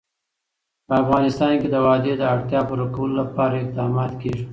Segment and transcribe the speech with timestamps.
[0.87, 4.45] په افغانستان کې د وادي د اړتیاوو پوره کولو لپاره اقدامات کېږي.